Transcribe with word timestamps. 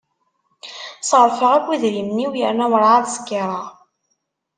Ṣerrfeɣ 1.09 1.51
akk 1.57 1.67
idrimen-iw 1.75 2.31
yerna 2.37 2.65
ur 2.75 2.83
ɛad 2.91 3.05
skiṛeɣ 3.15 3.65